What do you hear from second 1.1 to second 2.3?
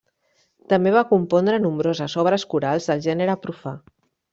compondre nombroses